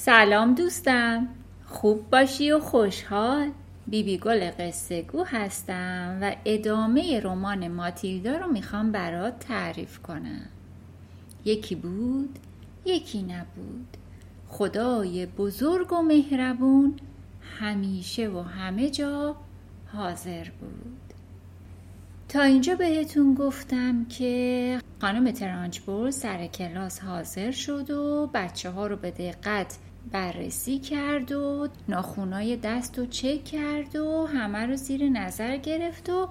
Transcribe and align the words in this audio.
سلام 0.00 0.54
دوستم. 0.54 1.28
خوب 1.66 2.10
باشی 2.10 2.50
و 2.50 2.58
خوشحال. 2.58 3.50
بیبی 3.86 4.18
گل 4.18 4.50
قصه 4.50 5.02
گو 5.02 5.24
هستم 5.24 6.18
و 6.22 6.36
ادامه 6.44 7.20
رمان 7.20 7.68
ماتیلدا 7.68 8.36
رو 8.36 8.52
می‌خوام 8.52 8.92
برات 8.92 9.38
تعریف 9.38 9.98
کنم. 9.98 10.48
یکی 11.44 11.74
بود 11.74 12.38
یکی 12.84 13.22
نبود. 13.22 13.96
خدای 14.48 15.26
بزرگ 15.26 15.92
و 15.92 16.02
مهربون 16.02 16.96
همیشه 17.60 18.28
و 18.28 18.42
همه 18.42 18.90
جا 18.90 19.36
حاضر 19.92 20.44
بود. 20.60 21.14
تا 22.28 22.42
اینجا 22.42 22.74
بهتون 22.74 23.34
گفتم 23.34 24.04
که 24.04 24.80
خانم 25.00 25.30
ترانچبول 25.30 26.10
سر 26.10 26.46
کلاس 26.46 27.00
حاضر 27.00 27.50
شد 27.50 27.90
و 27.90 28.30
بچه 28.34 28.70
ها 28.70 28.86
رو 28.86 28.96
به 28.96 29.10
دقت 29.10 29.78
بررسی 30.12 30.78
کرد 30.78 31.32
و 31.32 31.68
ناخونای 31.88 32.56
دست 32.56 32.98
رو 32.98 33.06
چک 33.06 33.44
کرد 33.44 33.96
و 33.96 34.26
همه 34.26 34.66
رو 34.66 34.76
زیر 34.76 35.08
نظر 35.08 35.56
گرفت 35.56 36.10
و 36.10 36.28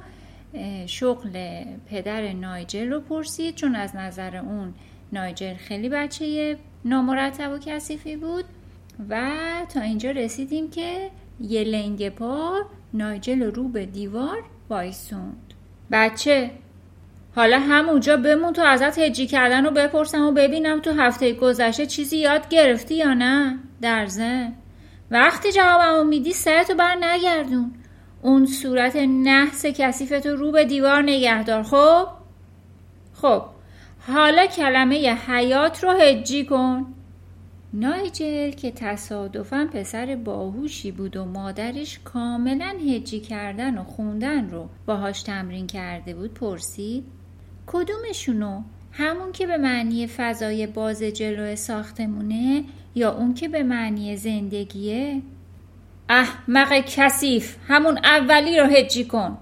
شغل 0.86 1.64
پدر 1.90 2.34
نایجل 2.34 2.90
رو 2.90 3.00
پرسید. 3.00 3.56
چون 3.56 3.76
از 3.76 3.96
نظر 3.96 4.38
اون 4.38 4.74
نایجل 5.12 5.54
خیلی 5.54 5.90
بچه 5.90 6.58
نامرتب 6.86 7.52
و 7.52 7.58
کثیفی 7.58 8.16
بود 8.16 8.46
و 9.10 9.32
تا 9.74 9.82
اینجا 9.82 10.12
رسیدیم 10.12 10.70
که 10.70 11.10
یه 11.42 11.64
لنگ 11.64 12.10
پا 12.10 12.54
نایجل 12.94 13.44
رو 13.44 13.68
به 13.68 13.86
دیوار 13.86 14.44
وایسوند. 14.70 15.54
بچه 15.92 16.52
حالا 17.36 17.60
همونجا 17.60 18.18
بمون 18.18 18.54
تو 18.54 18.62
ازت 18.62 19.00
هجی 19.00 19.28
کردن 19.28 19.66
رو 19.66 19.72
بپرسم 19.72 20.22
و 20.22 20.32
ببینم 20.32 20.80
تو 20.80 20.92
هفته 20.92 21.34
گذشته 21.34 21.86
چیزی 21.86 22.18
یاد 22.18 22.50
گرفتی 22.50 22.96
یا 22.96 23.14
نه؟ 23.14 23.60
در 23.82 24.06
زن. 24.06 24.54
وقتی 25.12 25.52
جوابمو 25.52 26.04
میدی 26.04 26.34
سرتو 26.34 26.76
بر 26.76 26.96
نگردون. 27.02 27.72
اون 28.22 28.46
صورت 28.46 28.96
نحس 28.96 29.66
کثیفتو 29.66 30.36
رو 30.36 30.52
به 30.52 30.66
دیوار 30.66 31.02
نگهدار. 31.02 31.64
خب؟ 31.64 32.08
خب. 33.14 33.44
حالا 34.08 34.46
کلمه 34.46 35.18
حیات 35.28 35.84
رو 35.84 35.92
هجی 35.92 36.46
کن. 36.46 36.86
نایجل 37.74 38.52
که 38.52 38.72
تصادفا 38.72 39.70
پسر 39.74 40.16
باهوشی 40.16 40.92
بود 40.92 41.18
و 41.18 41.26
مادرش 41.26 42.00
کاملا 42.04 42.76
هجی 42.88 43.20
کردن 43.20 43.78
و 43.78 43.84
خوندن 43.84 44.50
رو 44.50 44.70
باهاش 44.86 45.24
تمرین 45.24 45.68
کرده 45.68 46.14
بود 46.14 46.34
پرسید. 46.34 47.04
کدومشونو؟ 47.68 48.62
همون 48.92 49.32
که 49.32 49.48
به 49.48 49.58
معنی 49.58 50.08
فضای 50.08 50.68
باز 50.68 51.04
جلو 51.04 51.56
ساختمونه 51.56 52.64
یا 52.98 53.12
اون 53.12 53.34
که 53.34 53.48
به 53.48 53.64
معنی 53.64 54.18
زندگیه؟ 54.18 55.22
احمق 56.10 56.86
کثیف 56.88 57.58
همون 57.68 57.98
اولی 58.04 58.60
رو 58.60 58.66
هجی 58.66 59.06
کن. 59.06 59.38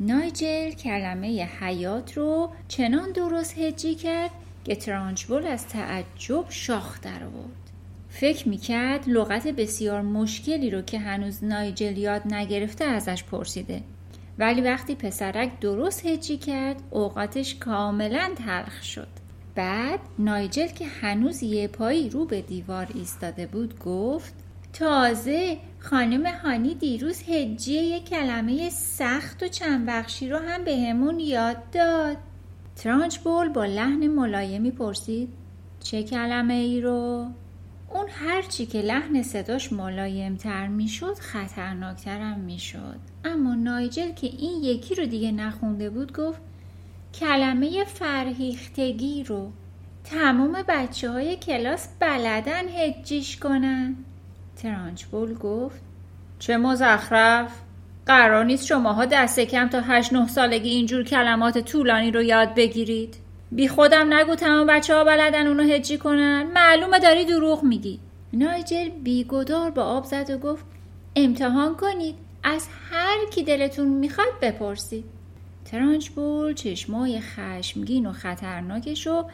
نایجل 0.00 0.70
کلمه 0.70 1.48
حیات 1.60 2.16
رو 2.16 2.50
چنان 2.68 3.12
درست 3.12 3.58
هجی 3.58 3.94
کرد 3.94 4.30
که 4.64 4.76
ترانچبول 4.76 5.46
از 5.46 5.68
تعجب 5.68 6.44
شاخ 6.48 7.00
در 7.00 7.24
آورد. 7.24 7.70
فکر 8.10 8.48
می‌کرد 8.48 9.04
لغت 9.06 9.46
بسیار 9.46 10.02
مشکلی 10.02 10.70
رو 10.70 10.82
که 10.82 10.98
هنوز 10.98 11.44
نایجل 11.44 11.98
یاد 11.98 12.34
نگرفته 12.34 12.84
ازش 12.84 13.24
پرسیده. 13.24 13.82
ولی 14.38 14.60
وقتی 14.60 14.94
پسرک 14.94 15.60
درست 15.60 16.06
هجی 16.06 16.36
کرد 16.36 16.82
اوقاتش 16.90 17.54
کاملا 17.54 18.30
تلخ 18.46 18.82
شد. 18.82 19.08
بعد 19.54 20.00
نایجل 20.18 20.66
که 20.66 20.86
هنوز 20.86 21.42
یه 21.42 21.68
پایی 21.68 22.10
رو 22.10 22.24
به 22.24 22.42
دیوار 22.42 22.88
ایستاده 22.94 23.46
بود 23.46 23.78
گفت 23.78 24.34
تازه 24.72 25.58
خانم 25.78 26.26
هانی 26.26 26.74
دیروز 26.74 27.22
هجی 27.28 27.72
یه 27.72 28.00
کلمه 28.00 28.70
سخت 28.70 29.42
و 29.42 29.48
چند 29.48 29.86
بخشی 29.86 30.28
رو 30.28 30.38
هم 30.38 30.64
به 30.64 30.76
همون 30.76 31.20
یاد 31.20 31.70
داد 31.70 32.16
ترانچ 32.76 33.18
بول 33.18 33.48
با 33.48 33.64
لحن 33.64 34.06
ملایمی 34.06 34.70
پرسید 34.70 35.28
چه 35.80 36.02
کلمه 36.02 36.54
ای 36.54 36.80
رو؟ 36.80 37.26
اون 37.94 38.06
هرچی 38.08 38.66
که 38.66 38.82
لحن 38.82 39.22
صداش 39.22 39.72
ملایمتر 39.72 40.66
می‌شد 40.66 41.14
خطرناکترم 41.14 42.40
می‌شد 42.40 42.98
اما 43.24 43.54
نایجل 43.54 44.12
که 44.12 44.26
این 44.26 44.62
یکی 44.62 44.94
رو 44.94 45.06
دیگه 45.06 45.32
نخونده 45.32 45.90
بود 45.90 46.16
گفت 46.16 46.40
کلمه 47.14 47.84
فرهیختگی 47.84 49.24
رو 49.24 49.50
تمام 50.04 50.64
بچه 50.68 51.10
های 51.10 51.36
کلاس 51.36 51.88
بلدن 52.00 52.68
هجیش 52.68 53.36
کنن. 53.36 53.96
ترانچبول 54.62 55.34
گفت 55.34 55.82
چه 56.38 56.56
مزخرف. 56.56 57.52
قرار 58.06 58.44
نیست 58.44 58.66
شماها 58.66 59.04
دست 59.04 59.40
کم 59.40 59.68
تا 59.68 59.80
هشت 59.80 60.12
نه 60.12 60.28
سالگی 60.28 60.70
اینجور 60.70 61.04
کلمات 61.04 61.58
طولانی 61.58 62.10
رو 62.10 62.22
یاد 62.22 62.54
بگیرید. 62.54 63.16
بی 63.50 63.68
خودم 63.68 64.14
نگو 64.14 64.34
تمام 64.34 64.66
بچه 64.66 64.94
ها 64.94 65.04
بلدن 65.04 65.46
اونو 65.46 65.62
هجی 65.62 65.98
کنن. 65.98 66.50
معلومه 66.54 66.98
داری 66.98 67.24
دروغ 67.24 67.64
میگی. 67.64 68.00
نایجل 68.32 68.88
بیگدار 68.88 69.70
با 69.70 69.82
آب 69.82 70.04
زد 70.04 70.30
و 70.30 70.38
گفت 70.38 70.64
امتحان 71.16 71.76
کنید. 71.76 72.14
از 72.44 72.68
هر 72.90 73.16
کی 73.34 73.42
دلتون 73.42 73.88
می‌خواد 73.88 74.40
بپرسید. 74.42 75.04
ترانچبول 75.70 76.54
چشمای 76.54 77.20
خشمگین 77.20 78.06
و 78.06 78.12
خطرناکش 78.12 79.06
رو 79.06 79.24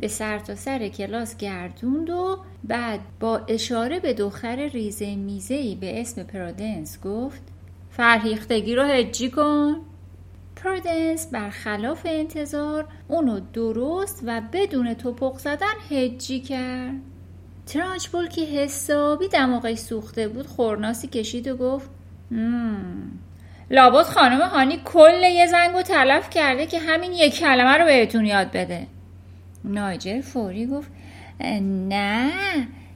به 0.00 0.08
سر 0.08 0.38
تا 0.38 0.54
سر 0.54 0.88
کلاس 0.88 1.36
گردوند 1.36 2.10
و 2.10 2.38
بعد 2.64 3.00
با 3.20 3.40
اشاره 3.48 4.00
به 4.00 4.14
دختر 4.14 4.56
ریزه 4.56 5.14
میزهی 5.14 5.74
به 5.74 6.00
اسم 6.00 6.22
پرودنس 6.22 7.00
گفت 7.00 7.42
فرهیختگی 7.90 8.74
رو 8.74 8.82
هجی 8.82 9.30
کن 9.30 9.76
پرودنس 10.56 11.26
برخلاف 11.26 12.02
انتظار 12.04 12.88
اونو 13.08 13.40
درست 13.52 14.22
و 14.26 14.42
بدون 14.52 14.94
تپق 14.94 15.38
زدن 15.38 15.74
هجی 15.90 16.40
کرد 16.40 17.00
ترانچبول 17.66 18.28
که 18.28 18.40
حسابی 18.40 19.28
دماغش 19.28 19.78
سوخته 19.78 20.28
بود 20.28 20.46
خرناسی 20.46 21.08
کشید 21.08 21.48
و 21.48 21.56
گفت 21.56 21.90
مم. 22.30 23.10
لابد 23.72 24.02
خانم 24.02 24.40
هانی 24.40 24.80
کل 24.84 25.22
یه 25.22 25.46
زنگ 25.46 25.76
و 25.76 25.82
تلف 25.82 26.30
کرده 26.30 26.66
که 26.66 26.78
همین 26.78 27.12
یک 27.12 27.38
کلمه 27.38 27.78
رو 27.78 27.84
بهتون 27.84 28.26
یاد 28.26 28.50
بده. 28.50 28.86
نایجر 29.64 30.20
فوری 30.20 30.66
گفت 30.66 30.90
نه 31.88 32.30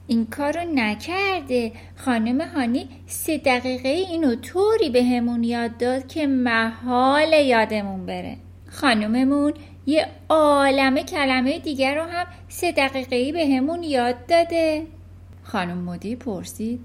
این 0.07 0.25
کار 0.25 0.63
رو 0.63 0.71
نکرده. 0.75 1.71
خانم 1.95 2.41
هانی 2.41 2.89
سه 3.05 3.37
دقیقه 3.37 3.89
اینو 3.89 4.35
طوری 4.35 4.89
به 4.89 5.03
همون 5.03 5.43
یاد 5.43 5.77
داد 5.77 6.07
که 6.07 6.27
محال 6.27 7.33
یادمون 7.33 8.05
بره. 8.05 8.37
خانممون 8.71 9.53
یه 9.85 10.07
عالمه 10.29 11.03
کلمه 11.03 11.59
دیگر 11.59 11.95
رو 11.95 12.03
هم 12.03 12.25
سه 12.47 12.71
دقیقه 12.71 13.31
به 13.31 13.55
همون 13.55 13.83
یاد 13.83 14.25
داده. 14.25 14.83
خانم 15.43 15.77
مدی 15.77 16.15
پرسید 16.15 16.79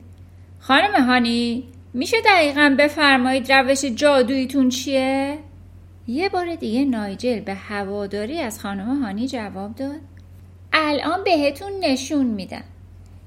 خانم 0.61 1.05
هانی 1.05 1.65
میشه 1.95 2.17
دقیقا 2.25 2.77
بفرمایید 2.79 3.53
روش 3.53 3.85
جادویتون 3.85 4.69
چیه؟ 4.69 5.39
یه 6.07 6.29
بار 6.29 6.55
دیگه 6.55 6.85
نایجل 6.85 7.41
به 7.41 7.55
هواداری 7.55 8.39
از 8.39 8.61
خانم 8.61 9.03
هانی 9.03 9.29
جواب 9.29 9.75
داد. 9.75 10.01
الان 10.73 11.25
بهتون 11.25 11.73
نشون 11.81 12.27
میدم. 12.27 12.65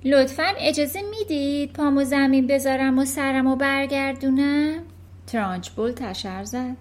لطفا 0.03 0.53
اجازه 0.57 1.01
می‌دید 1.01 1.73
پامو 1.73 2.03
زمین 2.03 2.47
بذارم 2.47 2.99
و 2.99 3.05
سرم 3.05 3.47
و 3.47 3.55
برگردونم 3.55 4.83
ترانچبول 5.27 5.91
تشر 5.91 6.43
زد. 6.43 6.75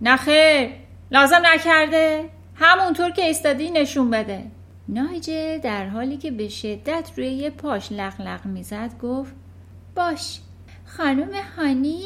نخیر 0.00 0.70
لازم 1.10 1.42
نکرده. 1.54 2.24
همونطور 2.54 3.10
که 3.10 3.24
ایستادی 3.24 3.70
نشون 3.70 4.10
بده. 4.10 4.42
نایجل 4.88 5.58
در 5.58 5.88
حالی 5.88 6.16
که 6.16 6.30
به 6.30 6.48
شدت 6.48 7.10
روی 7.16 7.28
یه 7.28 7.50
پاش 7.50 7.92
لغلق 7.92 8.46
می‌زد 8.46 8.98
گفت 9.02 9.34
باش. 9.96 10.38
خانم 10.96 11.30
هانی 11.56 12.02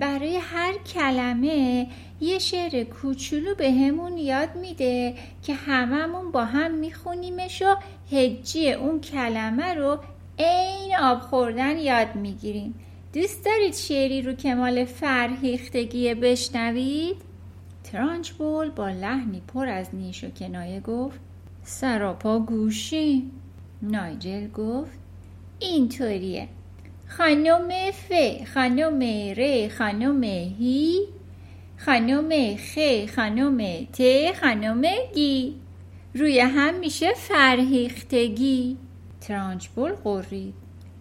برای 0.00 0.36
هر 0.36 0.72
کلمه 0.94 1.86
یه 2.20 2.38
شعر 2.38 2.84
کوچولو 2.84 3.54
به 3.54 3.72
همون 3.72 4.18
یاد 4.18 4.56
میده 4.56 5.14
که 5.42 5.54
هممون 5.54 6.32
با 6.32 6.44
هم 6.44 6.74
میخونیمش 6.74 7.62
و 7.62 7.76
هجی 8.12 8.72
اون 8.72 9.00
کلمه 9.00 9.74
رو 9.74 9.98
عین 10.38 10.96
آب 11.00 11.20
خوردن 11.20 11.78
یاد 11.78 12.14
می‌گیریم. 12.14 12.74
دوست 13.12 13.44
دارید 13.44 13.74
شعری 13.74 14.22
رو 14.22 14.32
که 14.32 14.54
مال 14.54 14.84
فرهیختگی 14.84 16.14
بشنوید؟ 16.14 17.16
ترانچبول 17.84 18.70
با 18.70 18.90
لحنی 18.90 19.42
پر 19.54 19.68
از 19.68 19.88
نیش 19.92 20.24
و 20.24 20.30
کنایه 20.30 20.80
گفت 20.80 21.20
سراپا 21.64 22.38
گوشی. 22.38 23.30
نایجل 23.82 24.48
گفت 24.48 24.98
اینطوریه. 25.58 26.48
خانم 27.18 27.68
ف 27.90 28.12
خانم 28.54 29.02
ر 29.36 29.68
خانم 29.78 30.22
هی 30.22 31.00
خانم 31.86 32.56
خ 32.56 32.78
خانم 33.16 33.86
ت 33.92 34.00
خانم 34.40 34.82
گی. 35.14 35.56
روی 36.14 36.40
هم 36.40 36.74
میشه 36.74 37.12
فرهیختگی. 37.14 38.76
ترانچبول 39.28 39.92
قرید 39.92 40.54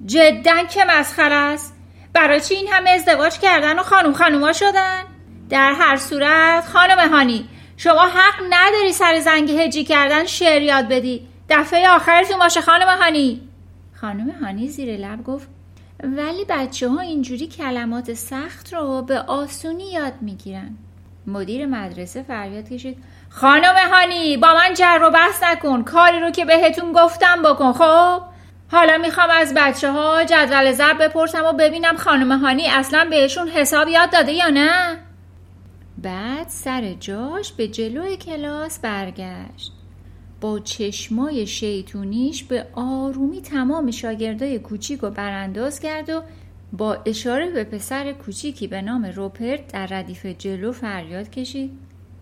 جدا 0.05 0.63
که 0.63 0.85
مسخره 0.89 1.35
است. 1.35 1.75
برای 2.13 2.41
چی 2.41 2.53
این 2.53 2.67
همه 2.71 2.89
ازدواج 2.89 3.39
کردن 3.39 3.79
و 3.79 3.83
خانم 3.83 4.13
خانوما 4.13 4.53
شدن؟ 4.53 5.03
در 5.49 5.73
هر 5.73 5.97
صورت 5.97 6.65
خانم 6.65 7.09
هانی 7.09 7.49
شما 7.77 8.07
حق 8.07 8.43
نداری 8.49 8.91
سر 8.91 9.19
زنگ 9.19 9.51
هجی 9.51 9.83
کردن 9.83 10.25
شعر 10.25 10.61
یاد 10.61 10.87
بدی. 10.87 11.27
دفعه 11.49 11.89
آخرتون 11.89 12.39
باشه 12.39 12.61
خانم 12.61 12.87
هانی. 12.87 13.41
خانم 14.01 14.29
هانی 14.29 14.67
زیر 14.67 14.97
لب 14.97 15.23
گفت 15.23 15.58
ولی 16.03 16.45
بچه 16.49 16.89
ها 16.89 16.99
اینجوری 16.99 17.47
کلمات 17.47 18.13
سخت 18.13 18.73
رو 18.73 19.01
به 19.01 19.19
آسونی 19.19 19.91
یاد 19.91 20.13
می‌گیرن. 20.21 20.77
مدیر 21.27 21.65
مدرسه 21.65 22.23
فریاد 22.23 22.69
کشید 22.69 23.03
خانم 23.29 23.75
هانی 23.91 24.37
با 24.37 24.53
من 24.53 24.73
جر 24.73 24.99
و 25.03 25.09
بحث 25.09 25.43
نکن 25.43 25.83
کاری 25.83 26.19
رو 26.19 26.31
که 26.31 26.45
بهتون 26.45 26.93
گفتم 26.93 27.41
بکن. 27.41 27.73
خب 27.73 28.21
حالا 28.71 28.97
می‌خوام 28.97 29.29
از 29.29 29.53
بچه 29.53 29.91
ها 29.91 30.23
جدول 30.23 30.71
ضرب 30.71 31.03
بپرسم 31.03 31.45
و 31.45 31.53
ببینم 31.53 31.97
خانم 31.97 32.31
هانی 32.31 32.67
اصلا 32.67 33.07
بهشون 33.09 33.47
حساب 33.47 33.87
یاد 33.87 34.11
داده 34.11 34.31
یا 34.31 34.49
نه. 34.49 34.97
بعد 35.97 36.47
سر 36.47 36.93
جاش 36.93 37.51
به 37.51 37.67
جلوی 37.67 38.17
کلاس 38.17 38.79
برگشت. 38.79 39.78
با 40.41 40.59
چشمای 40.59 41.47
شیطونیش 41.47 42.43
به 42.43 42.67
آرومی 42.73 43.41
تمام 43.41 43.91
شاگردای 43.91 44.59
کوچیک 44.59 44.99
رو 44.99 45.09
برانداز 45.09 45.79
کرد 45.79 46.09
و 46.09 46.21
با 46.73 46.97
اشاره 47.05 47.49
به 47.49 47.63
پسر 47.63 48.11
کوچیکی 48.11 48.67
به 48.67 48.81
نام 48.81 49.05
روپرت 49.05 49.73
در 49.73 49.85
ردیف 49.85 50.25
جلو 50.25 50.71
فریاد 50.71 51.29
کشید. 51.29 51.71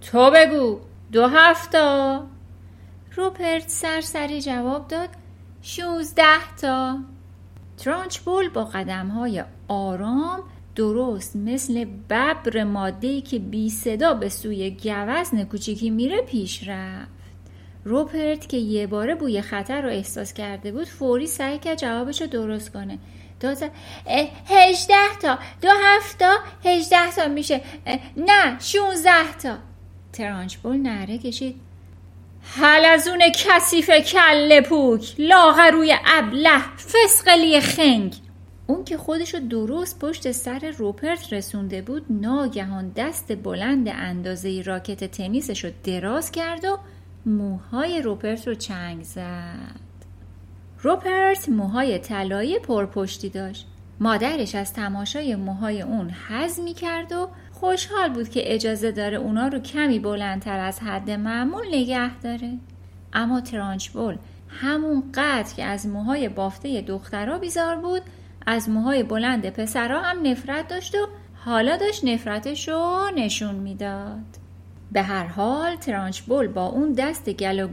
تو 0.01 0.31
بگو 0.31 0.79
دو 1.11 1.27
هفتا. 1.27 2.27
روپرت 3.15 3.69
سرسری 3.69 4.41
جواب 4.41 4.87
داد 4.87 5.09
شوزده 5.61 6.55
تا. 6.61 6.97
ترانچ 7.77 8.19
بول 8.19 8.49
با 8.49 8.65
قدم 8.65 9.07
های 9.07 9.43
آرام 9.67 10.39
درست 10.75 11.35
مثل 11.35 11.85
ببر 11.85 12.63
ماده 12.63 13.21
که 13.21 13.39
بی 13.39 13.69
صدا 13.69 14.13
به 14.13 14.29
سوی 14.29 14.69
گوزن 14.69 15.43
کوچیکی 15.43 15.89
میره 15.89 16.21
پیش 16.21 16.67
رفت. 16.67 17.16
روپرت 17.87 18.49
که 18.49 18.57
یه 18.57 18.87
باره 18.87 19.15
بوی 19.15 19.41
خطر 19.41 19.81
رو 19.81 19.89
احساس 19.89 20.33
کرده 20.33 20.71
بود 20.71 20.87
فوری 20.87 21.27
سعی 21.27 21.59
کرد 21.59 21.77
جوابش 21.77 22.21
رو 22.21 22.27
درست 22.27 22.73
کنه. 22.73 22.97
داد 23.39 23.57
هجده 24.47 25.17
تا. 25.21 25.39
دو 25.61 25.69
هفتا 25.83 26.37
هجده 26.65 27.11
تا 27.15 27.27
میشه. 27.27 27.61
نه 28.17 28.59
شونزده 28.59 29.37
تا. 29.43 29.57
ترانچبول 30.13 30.77
نره 30.77 31.17
کشید. 31.17 31.55
حلزون 32.41 33.21
کثیف 33.35 33.89
کل 33.89 34.61
پوک. 34.61 35.15
لاغروی 35.19 35.95
ابله 36.05 36.61
فسقلی 36.75 37.61
خنگ. 37.61 38.13
اون 38.67 38.83
که 38.83 38.97
خودش 38.97 39.33
رو 39.33 39.39
درست 39.39 39.99
پشت 39.99 40.31
سر 40.31 40.73
روپرت 40.77 41.33
رسونده 41.33 41.81
بود 41.81 42.05
ناگهان 42.09 42.91
دست 42.95 43.35
بلند 43.35 43.87
اندازه 43.87 44.61
راکت 44.61 45.03
تنیسش 45.03 45.65
رو 45.65 45.71
دراز 45.83 46.31
کرد 46.31 46.65
و 46.65 46.79
موهای 47.27 48.01
روپرت 48.01 48.47
رو 48.47 48.55
چنگ 48.55 49.03
زد. 49.03 49.77
روپرت 50.81 51.49
موهای 51.49 51.99
طلایی 51.99 52.59
پرپشتی 52.59 53.29
داشت. 53.29 53.67
مادرش 53.99 54.55
از 54.55 54.73
تماشای 54.73 55.35
موهای 55.35 55.81
اون 55.81 56.09
حز 56.09 56.59
می 56.59 56.73
کرد 56.73 57.11
و 57.11 57.29
خوشحال 57.51 58.09
بود 58.09 58.29
که 58.29 58.53
اجازه 58.53 58.91
داره 58.91 59.17
اونا 59.17 59.47
رو 59.47 59.59
کمی 59.59 59.99
بلندتر 59.99 60.59
از 60.59 60.79
حد 60.79 61.11
معمول 61.11 61.67
نگه 61.67 62.17
داره. 62.17 62.57
اما 63.13 63.41
ترانچبول 63.41 64.17
همون 64.49 65.03
قدر 65.13 65.53
که 65.55 65.63
از 65.63 65.87
موهای 65.87 66.29
بافته 66.29 66.81
دخترها 66.81 67.37
بیزار 67.37 67.75
بود 67.75 68.01
از 68.45 68.69
موهای 68.69 69.03
بلند 69.03 69.49
پسرها 69.49 70.01
هم 70.01 70.27
نفرت 70.27 70.67
داشت 70.67 70.95
و 70.95 71.07
حالا 71.35 71.77
داشت 71.77 72.05
نفرتش 72.05 72.69
رو 72.69 73.11
نشون 73.15 73.55
می‌داد. 73.55 74.46
به 74.91 75.01
هر 75.01 75.25
حال 75.25 75.75
ترانچبول 75.75 76.47
با 76.47 76.65
اون 76.65 76.93
دست 76.93 77.29
گل 77.29 77.67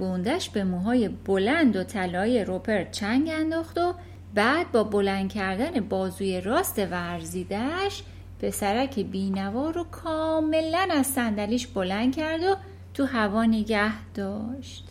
به 0.53 0.65
موهای 0.65 1.09
بلند 1.09 1.77
و 1.77 1.85
طلای 1.85 2.45
روپرت 2.45 2.91
چنگ 2.91 3.29
انداخت 3.29 3.79
و 3.79 3.95
بعد 4.35 4.73
با 4.73 4.85
بلند 4.85 5.33
کردن 5.33 5.81
بازوی 5.81 6.41
راست 6.41 6.79
ورزیدش 6.79 8.03
پسرک 8.43 9.01
بینوا 9.01 9.71
رو 9.71 9.85
کاملا 9.85 10.89
از 10.91 11.07
صندلیش 11.07 11.67
بلند 11.67 12.17
کرد 12.17 12.43
و 12.43 12.57
تو 12.95 13.05
هوا 13.05 13.45
نگه 13.45 14.13
داشت. 14.15 14.89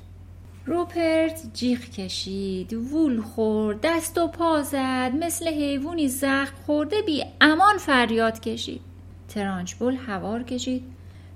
روپرت 0.66 1.42
جیغ 1.54 1.80
کشید 1.80 2.74
وول 2.74 3.22
خورد 3.22 3.80
دست 3.84 4.18
و 4.18 4.28
پا 4.28 4.62
زد 4.62 5.12
مثل 5.20 5.48
حیوانی 5.48 6.08
زخم 6.08 6.56
خورده 6.66 7.02
بی 7.02 7.24
امان 7.42 7.78
فریاد 7.78 8.40
کشید. 8.40 8.82
ترانچبول 9.28 9.96
هوار 9.96 10.44
کشید. 10.44 10.93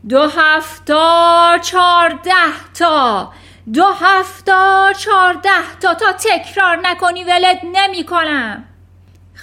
دو 0.09 0.24
هفتا 0.24 1.57
چارده 1.62 2.31
تا. 2.80 3.31
دو 3.74 3.86
هفتا 3.86 4.94
چارده 4.98 5.77
تا. 5.81 5.94
تا 5.94 6.12
تکرار 6.12 6.75
نکنی 6.83 7.24
ولد 7.24 7.59
نمی 7.74 8.06
کنم 8.06 8.65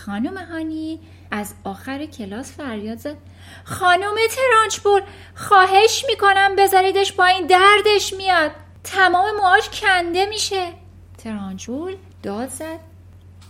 خانم 0.06 0.36
هانی 0.36 1.00
از 1.30 1.54
آخر 1.64 2.06
کلاس 2.06 2.56
فریاد 2.56 2.98
زد. 2.98 3.16
خانم 3.64 4.14
ترانچبول 4.36 5.02
خواهش 5.34 6.04
می‌کنم 6.08 6.56
بذاریدش 6.56 7.12
با 7.12 7.24
این 7.24 7.46
دردش 7.46 8.12
میاد. 8.12 8.50
تمام 8.84 9.36
موهاش 9.36 9.80
کنده 9.80 10.26
میشه. 10.26 10.72
ترانچبول 11.24 11.96
داد 12.22 12.48
زد. 12.48 12.78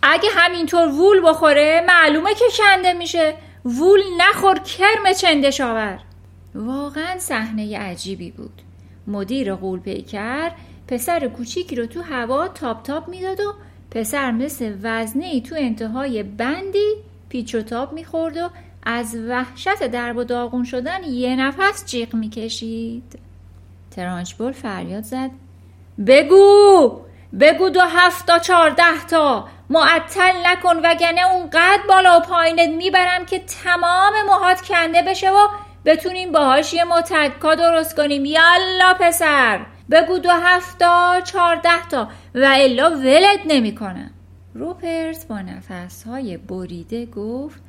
اگه 0.02 0.28
همینطور 0.36 0.88
وول 0.88 1.28
بخوره 1.28 1.84
معلومه 1.86 2.34
که 2.34 2.44
کنده 2.58 2.92
میشه. 2.92 3.34
وول 3.64 4.02
نخور 4.18 4.58
کرم 4.58 5.12
چندش 5.12 5.60
آور. 5.60 5.98
واقعا 6.54 7.18
صحنه 7.18 7.78
عجیبی 7.78 8.30
بود. 8.30 8.62
مدیر 9.06 9.54
غول 9.54 9.80
پیکر 9.80 10.50
پسر 10.88 11.28
کوچیکی 11.28 11.76
رو 11.76 11.86
تو 11.86 12.02
هوا 12.02 12.48
تاب 12.48 12.82
تاب 12.82 13.08
می‌داد 13.08 13.40
و 13.40 13.54
پسر 13.90 14.30
مثل 14.30 14.76
وزنه 14.82 15.24
ای 15.24 15.40
تو 15.40 15.54
انتهای 15.58 16.22
بندی 16.22 16.94
پیچ 17.28 17.54
و 17.54 17.62
تاب 17.62 17.92
می‌خورد 17.92 18.36
و 18.36 18.50
از 18.86 19.14
وحشت 19.14 19.86
درب 19.86 20.16
و 20.16 20.24
داغون 20.24 20.64
شدن 20.64 21.04
یه 21.04 21.36
نفس 21.36 21.86
جیغ 21.86 22.14
می‌کشید. 22.14 23.18
ترانچبول 23.90 24.52
فریاد 24.52 25.02
زد. 25.02 25.30
بگو! 26.06 27.00
بگو 27.40 27.68
دو 27.70 27.80
هفت 27.80 28.26
تا 28.26 28.38
چارده 28.38 29.04
تا! 29.10 29.48
معطل 29.70 30.32
نکن 30.46 30.76
وگرنه 30.84 31.32
اونقدر 31.32 31.82
بالا 31.88 32.18
و 32.18 32.20
پایینت 32.20 32.68
می‌برم 32.68 33.26
که 33.26 33.38
تمام 33.38 34.12
موهات 34.26 34.60
کنده 34.60 35.02
بشه 35.02 35.30
و 35.30 35.48
بتونیم 35.84 36.32
باهاش 36.32 36.74
یه 36.74 36.84
متکا 36.84 37.54
درست 37.54 37.96
کنیم. 37.96 38.24
یالا 38.24 38.94
پسر. 39.00 39.66
بگو 39.90 40.18
دو 40.18 40.30
هفتا 40.30 41.20
چارده 41.24 41.88
تا. 41.90 42.08
و 42.34 42.50
الا 42.54 42.90
ولت 42.90 43.40
نمی‌کنم 43.46 44.10
روپرت 44.54 45.26
با 45.28 45.40
نفس 45.40 46.02
های 46.06 46.36
بریده 46.36 47.06
گفت 47.06 47.62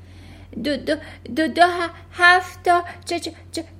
دو 0.63 0.77
دو 0.77 0.95
دو, 1.36 1.48
دو 1.48 1.67
هفتا 2.12 2.84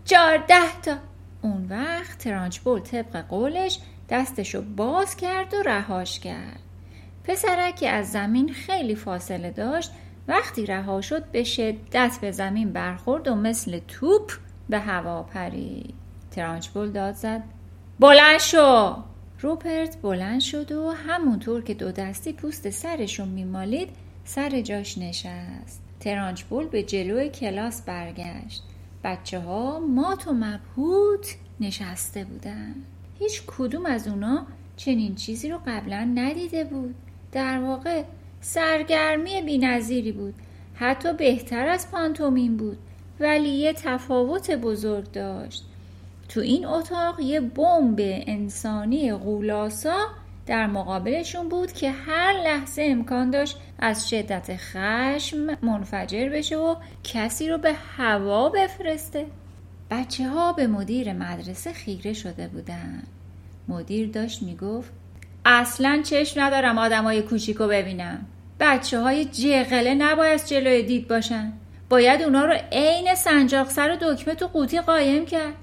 چارده 0.06 0.82
تا. 0.84 0.96
اون 1.42 1.68
وقت 1.70 2.18
ترانچبول 2.18 2.80
طبق 2.80 3.28
قولش 3.28 3.80
دستشو 4.10 4.62
باز 4.62 5.18
کرد 5.18 5.54
و 5.54 5.62
رهاش 5.62 6.20
کرد. 6.20 6.60
پسرک 7.24 7.76
که 7.76 7.90
از 7.90 8.12
زمین 8.12 8.54
خیلی 8.54 8.96
فاصله 8.96 9.52
داشت 9.52 9.92
وقتی 10.28 10.66
رها 10.66 11.02
شد 11.02 11.26
به 11.32 11.44
شدت 11.44 12.18
به 12.22 12.32
زمین 12.32 12.74
برخورد 12.74 13.28
و 13.28 13.36
مثل 13.36 13.80
توپ 13.88 14.32
به 14.70 14.80
هوا 14.80 15.24
پرید. 15.24 15.94
ترانچبول 16.32 16.92
داد 16.92 17.14
زد. 17.16 17.44
بلند 18.00 18.40
شو! 18.40 18.96
روپرت 19.40 20.02
بلند 20.02 20.42
شد 20.42 20.72
و 20.72 20.92
همونطور 20.92 21.62
که 21.62 21.74
دو 21.74 21.92
دستی 21.92 22.34
پوست 22.34 22.70
سرشون 22.70 23.28
میمالید 23.28 23.90
سر 24.24 24.62
جاش 24.62 24.98
نشست. 24.98 25.82
ترانچبول 26.00 26.68
به 26.68 26.84
جلوی 26.84 27.30
کلاس 27.30 27.82
برگشت. 27.82 28.64
بچه 29.04 29.40
ها 29.40 29.80
مات 29.80 30.28
و 30.28 30.34
مبهوت 30.34 31.36
نشسته 31.60 32.24
بودن. 32.24 32.76
هیچ 33.20 33.42
کدوم 33.48 33.86
از 33.86 34.08
اونا 34.08 34.46
چنین 34.78 35.16
چیزی 35.16 35.50
رو 35.50 35.60
قبلا 35.68 36.12
ندیده 36.16 36.64
بود. 36.64 36.96
در 37.32 37.60
واقع 37.60 38.04
سرگرمی 38.48 39.42
بینظیری 39.42 40.12
بود. 40.12 40.34
حتی 40.76 41.14
بهتر 41.14 41.68
از 41.68 41.92
پانتومین 41.92 42.58
بود 42.58 42.78
ولی 43.20 43.50
یه 43.50 43.74
تفاوت 43.74 44.52
بزرگ 44.52 45.12
داشت. 45.12 45.66
تو 46.30 46.40
این 46.40 46.66
اتاق 46.66 47.20
یه 47.20 47.40
بمب 47.40 47.96
انسانی 48.00 49.14
غولاسا 49.14 49.98
در 50.46 50.68
مقابلشون 50.68 51.50
بود 51.50 51.72
که 51.72 51.92
هر 51.92 52.34
لحظه 52.34 52.82
امکان 52.86 53.30
داشت 53.30 53.58
از 53.80 54.10
شدت 54.10 54.56
خشم 54.58 55.58
منفجر 55.62 56.30
بشه 56.30 56.58
و 56.58 56.76
کسی 57.04 57.50
رو 57.50 57.58
به 57.58 57.74
هوا 57.98 58.50
بفرسته. 58.50 59.26
بچه 59.92 60.30
ها 60.30 60.54
به 60.54 60.68
مدیر 60.68 61.14
مدرسه 61.14 61.74
خیره 61.74 62.14
شده 62.14 62.48
بودن. 62.48 63.04
مدیر 63.68 64.10
داشت 64.10 64.44
می‌گفت 64.44 64.92
اصلا 65.46 66.02
چشم 66.06 66.42
ندارم 66.42 66.78
آدمای 66.78 67.22
کوچیکو 67.22 67.68
ببینم. 67.68 68.26
بچه 68.60 69.00
های 69.00 69.26
جغله 69.26 69.94
نباید 69.94 70.46
جلوی 70.46 70.84
دید 70.84 71.08
باشن. 71.08 71.54
باید 71.90 72.22
اونا 72.22 72.46
رو 72.46 72.54
عین 72.72 73.16
سنجاق 73.16 73.70
سر 73.70 73.92
و 73.92 73.96
دکمه 74.02 74.36
تو 74.36 74.48
قوطی 74.48 74.80
قایم 74.80 75.26
کرد. 75.26 75.54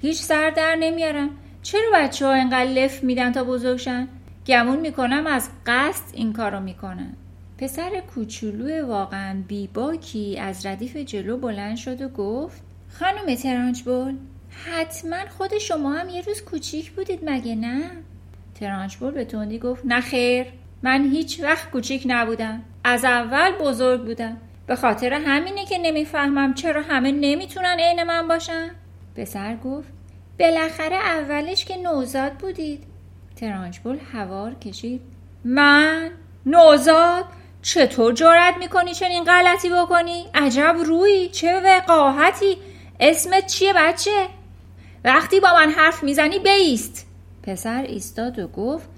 هیچ 0.00 0.16
سر 0.22 0.50
در 0.50 0.76
نمیارم 0.80 1.30
چرا 1.62 1.90
بچه 1.94 2.26
ها 2.26 2.32
اینقدر 2.32 2.70
لف 2.70 3.02
میدن 3.04 3.32
تا 3.32 3.44
بزرگشن 3.44 4.08
گمون 4.46 4.80
می‌کنم 4.80 5.26
از 5.26 5.48
قصد 5.66 6.04
این 6.12 6.32
کارو 6.32 6.60
می‌کنن. 6.60 7.16
پسر 7.58 8.02
کوچولو 8.14 8.86
واقعا 8.86 9.42
بیباکی 9.48 10.38
از 10.38 10.66
ردیف 10.66 10.96
جلو 10.96 11.36
بلند 11.36 11.76
شد 11.76 12.02
و 12.02 12.08
گفت 12.08 12.62
خانم 12.98 13.34
ترانچبول 13.34 14.14
حتما 14.66 15.16
خود 15.38 15.58
شما 15.58 15.92
هم 15.92 16.08
یه 16.08 16.20
روز 16.20 16.42
کوچیک 16.42 16.90
بودید 16.90 17.20
مگه 17.22 17.54
نه؟ 17.54 17.90
ترانچبول 18.60 19.10
به 19.10 19.24
تندی 19.24 19.58
گفت 19.58 19.82
نه 19.86 20.00
خیر. 20.00 20.46
من 20.84 21.04
هیچ 21.04 21.40
وقت 21.42 21.70
کوچیک 21.70 22.02
نبودم. 22.06 22.62
از 22.84 23.04
اول 23.04 23.52
بزرگ 23.52 24.04
بودم. 24.04 24.36
به 24.66 24.76
خاطر 24.76 25.12
همینه 25.12 25.64
که 25.64 25.78
نمی‌فهمم 25.78 26.54
چرا 26.54 26.82
همه 26.82 27.12
نمی‌تونن 27.12 27.76
عین 27.78 28.02
من 28.02 28.28
باشن. 28.28 28.70
پسر 29.16 29.56
گفت 29.56 29.88
بالاخره 30.38 30.96
اولش 30.96 31.64
که 31.64 31.76
نوزاد 31.76 32.32
بودید. 32.32 32.84
ترانچبول 33.36 33.98
هوار 34.12 34.54
کشید. 34.54 35.00
من؟ 35.44 36.10
نوزاد؟ 36.46 37.24
چطور 37.62 38.12
جرأت 38.12 38.54
می‌کنی 38.58 38.94
چنین 38.94 39.24
غلطی 39.24 39.68
بکنی؟ 39.70 40.26
عجب 40.34 40.76
روی 40.84 41.28
چه 41.28 41.60
وقاحتی؟ 41.60 42.56
اسمت 43.00 43.46
چیه 43.46 43.72
بچه؟ 43.76 44.26
وقتی 45.04 45.40
با 45.40 45.52
من 45.52 45.70
حرف 45.70 46.02
می‌زنی 46.02 46.38
بیست. 46.38 47.06
پسر 47.42 47.82
ایستاد 47.82 48.38
و 48.38 48.48
گفت 48.48 48.93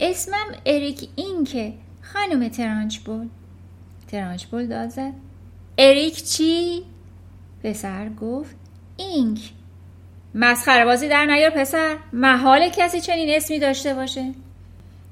اسمم 0.00 0.46
اریک 0.66 1.08
اینکه 1.16 1.72
خانم 2.02 2.48
ترانچبول 2.48 3.28
ترانچبول 4.08 4.66
داد 4.66 4.88
زد. 4.88 5.12
اریک 5.78 6.24
چی؟ 6.24 6.82
پسر 7.64 8.08
گفت 8.08 8.56
اینک. 8.96 9.40
مسخره 10.34 10.84
بازی 10.84 11.08
در 11.08 11.24
نیار 11.24 11.50
پسر. 11.50 11.96
محال 12.12 12.68
کسی 12.68 13.00
چنین 13.00 13.36
اسمی 13.36 13.58
داشته 13.58 13.94
باشه. 13.94 14.32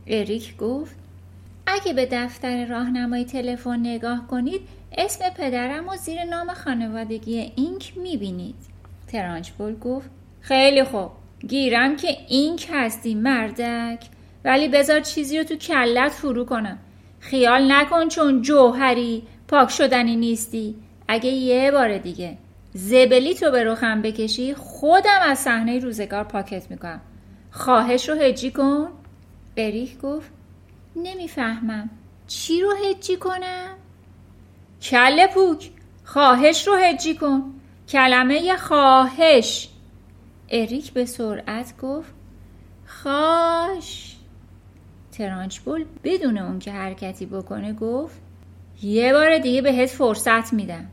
اریک 0.06 0.56
گفت 0.56 0.96
اگه 1.66 1.92
به 1.92 2.08
دفتر 2.12 2.66
راهنمای 2.66 3.24
تلفن 3.24 3.80
نگاه 3.80 4.26
کنید 4.26 4.60
اسم 4.98 5.30
پدرم 5.30 5.88
و 5.88 5.96
زیر 5.96 6.24
نام 6.24 6.54
خانوادگی 6.54 7.52
اینک 7.56 7.98
می‌بینید. 7.98 8.54
ترانچبول 9.12 9.78
گفت 9.78 10.10
خیلی 10.40 10.84
خوب. 10.84 11.10
گیرم 11.48 11.96
که 11.96 12.16
اینک 12.28 12.68
هستی 12.72 13.14
مردک. 13.14 14.04
ولی 14.44 14.68
بذار 14.68 15.00
چیزی 15.00 15.38
رو 15.38 15.44
تو 15.44 15.56
کلت 15.56 16.12
فرو 16.12 16.44
کنم. 16.44 16.78
خیال 17.20 17.72
نکن 17.72 18.08
چون 18.08 18.42
جوهری 18.42 19.22
پاک 19.48 19.70
شدنی 19.70 20.16
نیستی. 20.16 20.74
اگه 21.08 21.30
یه 21.30 21.70
بار 21.70 21.98
دیگه 21.98 22.38
زبلی 22.72 23.34
تو 23.34 23.50
به 23.50 23.64
رخم 23.64 24.02
بکشی 24.02 24.54
خودم 24.54 25.20
از 25.22 25.38
صحنه 25.38 25.78
روزگار 25.78 26.24
پاکت 26.24 26.70
می‌کنم. 26.70 27.00
خواهش 27.50 28.08
رو 28.08 28.14
هجی 28.14 28.50
کن. 28.50 28.88
بریک 29.56 29.98
گفت 29.98 30.30
نمی‌فهمم. 30.96 31.90
چی 32.26 32.60
رو 32.60 32.74
هجی 32.84 33.16
کنم؟ 33.16 33.76
کل 34.82 35.26
پوک 35.26 35.70
خواهش 36.04 36.68
رو 36.68 36.74
هجی 36.74 37.14
کن. 37.14 37.42
کلمه 37.88 38.56
خواهش. 38.56 39.68
اریک 40.48 40.92
به 40.92 41.04
سرعت 41.04 41.76
گفت 41.82 42.14
خاش 42.86 44.03
ترانچبول 45.18 45.84
بدون 46.04 46.38
اون 46.38 46.58
که 46.58 46.72
حرکتی 46.72 47.26
بکنه 47.26 47.72
گفت 47.72 48.20
یه 48.82 49.12
بار 49.12 49.38
دیگه 49.38 49.62
بهت 49.62 49.88
فرصت 49.88 50.52
میدم. 50.52 50.86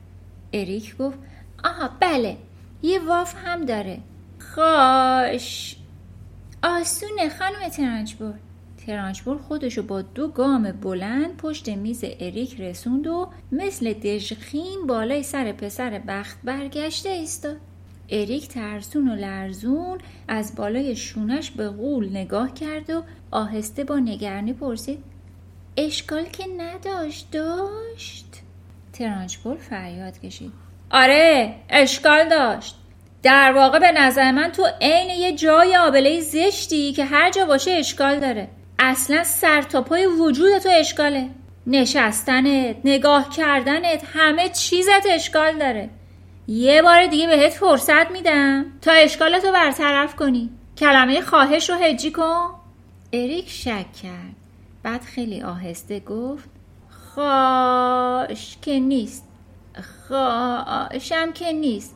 اریک 0.54 0.98
گفت 0.98 1.18
آها 1.64 1.90
بله 2.00 2.38
یه 2.82 3.00
واف 3.00 3.36
هم 3.46 3.66
داره. 3.66 3.98
خاش. 4.40 5.76
آسونه 6.64 7.30
خانم 7.30 7.70
ترانچبول 7.70 8.34
ترانچبول 8.86 9.38
خودشو 9.38 9.84
با 9.84 10.02
دو 10.02 10.28
گام 10.28 10.72
بلند 10.72 11.38
پشت 11.38 11.70
میز 11.70 12.04
اریک 12.20 12.62
رسوند 12.62 13.08
و 13.08 13.30
مثل 13.52 13.94
دژخیم 13.94 14.88
بالای 14.88 15.24
سر 15.24 15.52
پسر 15.52 16.02
بخت 16.08 16.38
برگشته 16.44 17.10
ایستاد. 17.10 17.58
اریک 18.12 18.48
ترسون 18.48 19.08
و 19.08 19.16
لرزون 19.16 19.98
از 20.28 20.56
بالای 20.56 20.96
شونش 20.96 21.52
به 21.52 21.70
غول 21.70 22.10
نگاه 22.10 22.54
کرد 22.54 22.90
و 22.90 23.04
آهسته 23.32 23.84
با 23.84 24.00
نگرانی 24.00 24.54
پرسید 24.54 25.04
اشکال 25.78 26.24
که 26.24 26.44
نداشت 26.58 27.28
داشت؟ 27.32 28.26
ترانچبول 28.94 29.58
فریاد 29.58 30.20
کشید. 30.20 30.52
آره 30.92 31.56
اشکال 31.70 32.30
داشت. 32.30 32.76
در 33.24 33.52
واقع 33.52 33.80
به 33.80 33.92
نظر 33.92 34.32
من 34.32 34.52
تو 34.52 34.68
عین 34.82 35.10
یه 35.10 35.36
جای 35.36 35.76
آبله 35.76 36.22
زشتی 36.22 36.94
که 36.94 37.06
هر 37.06 37.32
جا 37.32 37.46
باشه 37.46 37.72
اشکال 37.72 38.20
داره. 38.20 38.48
اصلا 38.80 39.24
سر 39.24 39.62
تا 39.62 39.82
پای 39.82 40.06
وجود 40.06 40.58
تو 40.58 40.70
اشکاله. 40.72 41.30
نشستنت 41.68 42.76
نگاه 42.86 43.30
کردنت 43.30 44.04
همه 44.14 44.50
چیزت 44.50 45.06
اشکال 45.10 45.58
داره. 45.58 45.90
یه 46.52 46.82
بار 46.82 47.08
دیگه 47.08 47.28
بهت 47.28 47.54
فرصت 47.54 48.12
میدم. 48.12 48.66
تا 48.82 48.92
اشکالتو 48.92 49.52
برطرف 49.52 50.16
کنی. 50.16 50.50
کلمه 50.78 51.22
خواهش 51.22 51.70
رو 51.70 51.76
هجی 51.76 52.12
کن. 52.12 52.50
اریک 53.14 53.50
شک 53.50 53.94
کرد. 54.04 54.36
بعد 54.84 55.02
خیلی 55.02 55.42
آهسته 55.42 56.00
گفت 56.00 56.50
خواش 56.90 58.58
که 58.62 58.80
نیست. 58.80 59.28
خاشم 60.08 61.32
که 61.34 61.52
نیست. 61.52 61.96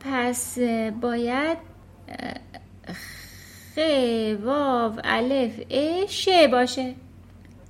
پس 0.00 0.58
باید 1.00 1.58
خ 2.92 3.78
واو 4.44 5.00
الف 5.04 5.60
ا 5.70 6.06
ش 6.06 6.28
باشه. 6.52 6.94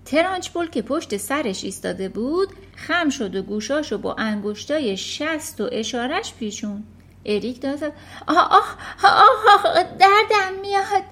ترانچپول 0.05 0.71
که 0.71 0.83
پشت 0.83 1.17
سرش 1.17 1.65
ایستاده 1.65 2.09
بود 2.09 2.49
خم 2.79 3.09
شد 3.09 3.37
و 3.37 3.43
گوشاشو 3.43 3.99
با 3.99 4.15
انگشتای 4.15 4.97
شست 4.97 5.61
و 5.61 5.69
اشارش 5.73 6.35
پیچون 6.35 6.83
اریک 7.27 7.61
داد. 7.61 7.83
آه 8.27 8.37
آه 8.37 8.77
آه 9.05 9.83
دردم 9.83 10.61
میاد. 10.63 11.05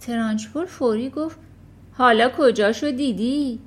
ترانچپول 0.00 0.66
فوری 0.66 1.10
گفت 1.10 1.38
حالا 1.92 2.30
کجاشو 2.38 2.90
دیدی؟ 2.90 3.60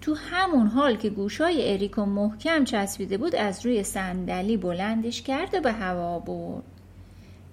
تو 0.00 0.14
همون 0.14 0.66
حال 0.66 0.96
که 0.96 1.10
گوشای 1.10 1.72
اریکو 1.72 2.04
محکم 2.04 2.64
چسبیده 2.64 3.18
بود 3.18 3.36
از 3.36 3.66
روی 3.66 3.82
صندلی 3.82 4.56
بلندش 4.56 5.22
کرد 5.22 5.54
و 5.54 5.60
به 5.60 5.72
هوا 5.72 6.18
برد. 6.18 6.62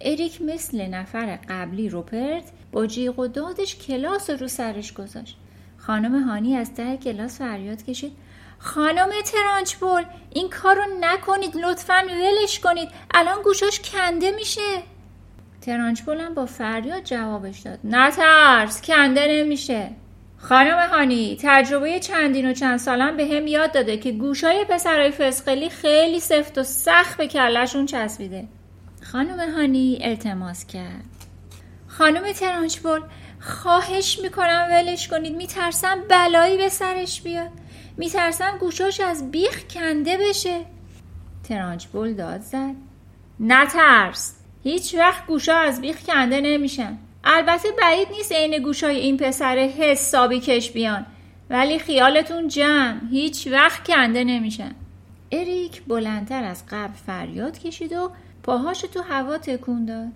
اریک 0.01 0.41
مثل 0.41 0.88
نفر 0.88 1.39
قبلی 1.50 1.89
روپرت 1.89 2.51
با 2.71 2.88
جیغ 2.88 3.19
و 3.19 3.27
دادش 3.27 3.75
کلاس 3.75 4.29
رو 4.29 4.48
سرش 4.48 4.93
گذاشت. 4.93 5.38
خانم 5.77 6.24
هانی 6.24 6.55
از 6.55 6.74
ته 6.74 6.98
کلاس 6.98 7.38
فریاد 7.38 7.83
کشید. 7.83 8.12
خانم 8.63 9.10
ترانچبول 9.25 10.03
این 10.30 10.50
کار 10.50 10.75
رو 10.75 10.84
نکنید 11.00 11.56
لطفا 11.58 12.03
ولش 12.06 12.60
کنید. 12.60 12.89
الان 13.13 13.41
گوشاش 13.44 13.80
کنده 13.80 14.32
میشه. 14.32 14.84
ترانچبول 15.62 16.20
هم 16.20 16.34
با 16.34 16.46
فریاد 16.46 17.03
جوابش 17.03 17.60
داد. 17.60 17.80
نترس 17.84 18.82
کنده 18.82 19.27
نمیشه. 19.27 19.89
خانم 20.38 20.89
هانی 20.89 21.38
تجربه 21.44 22.00
چندین 22.00 22.50
و 22.50 22.53
چند 22.53 22.80
سالم 22.80 23.18
به 23.18 23.25
هم 23.25 23.48
یاد 23.48 23.72
داده 23.72 23.98
که 23.98 24.12
گوشای 24.12 24.65
پسرای 24.70 25.12
فسقلی 25.12 25.70
خیلی 25.70 26.20
سفت 26.20 26.58
و 26.58 26.63
سخت 26.63 27.18
به 27.18 27.27
کلشون 27.27 27.86
چسبیده. 27.86 28.48
خانم 29.12 29.53
هانی 29.56 30.00
التماس 30.01 30.65
کرد. 30.65 31.06
خانم 31.88 32.32
ترانچبول 32.32 33.01
خواهش 33.39 34.20
می‌کنم 34.20 34.68
ولش 34.72 35.08
کنید 35.08 35.36
میترسم 35.36 36.01
بلایی 36.10 36.58
به 36.58 36.70
سرش 36.70 37.22
بیاد. 37.22 37.50
میترسم 38.01 38.58
گوشاش 38.60 39.00
از 39.00 39.31
بیخ 39.31 39.63
کنده 39.74 40.17
بشه. 40.17 40.65
ترانچبول 41.50 42.13
داد 42.13 42.41
زد. 42.41 42.75
نترس. 43.39 44.36
هیچ 44.63 44.96
وقت 44.96 45.25
گوشا 45.25 45.58
از 45.58 45.81
بیخ 45.81 46.05
کنده 46.05 46.41
نمیشن. 46.41 46.98
البته 47.24 47.67
بعید 47.81 48.08
نیست 48.12 48.31
عین 48.31 48.63
گوشای 48.63 48.96
این 48.96 49.17
پسر 49.17 49.58
حسابی 49.58 50.39
کش 50.39 50.72
بیان. 50.72 51.05
ولی 51.50 51.79
خیالتون 51.79 52.48
جمع. 52.48 53.00
هیچ 53.12 53.48
وقت 53.48 53.88
کنده 53.88 54.24
نمیشن. 54.24 54.75
اریک 55.31 55.84
بلندتر 55.84 56.43
از 56.43 56.63
قبل 56.72 56.93
فریاد 56.93 57.60
کشید 57.60 57.93
و 57.93 58.12
پاهاش 58.43 58.81
تو 58.81 59.01
هوا 59.01 59.38
تکون 59.38 59.86
داد. 59.86 60.08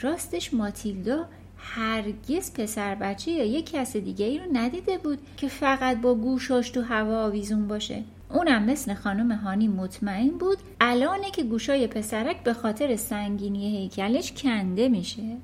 راستش 0.00 0.54
ماتیلدا 0.54 1.28
هرگز 1.64 2.54
پسر 2.54 2.94
بچه 2.94 3.30
یا 3.30 3.44
یک 3.44 3.70
کس 3.70 3.96
دیگه 3.96 4.26
ای 4.26 4.38
رو 4.38 4.44
ندیده 4.52 4.98
بود 4.98 5.18
که 5.36 5.48
فقط 5.48 6.00
با 6.00 6.14
گوشاش 6.14 6.70
تو 6.70 6.82
هوا 6.82 7.24
آویزون 7.24 7.68
باشه. 7.68 8.02
اونم 8.30 8.64
مثل 8.64 8.94
خانم 8.94 9.32
هانی 9.32 9.68
مطمئن 9.68 10.28
بود 10.28 10.58
الانه 10.80 11.30
که 11.30 11.42
گوشای 11.42 11.86
پسرک 11.86 12.42
به 12.42 12.54
خاطر 12.54 12.96
سنگینی 12.96 13.76
هیکلش 13.78 14.32
کنده 14.32 14.88
میشه. 14.88 15.36